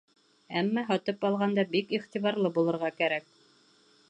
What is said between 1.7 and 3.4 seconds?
бик иғтибарлы булырға кәрәк.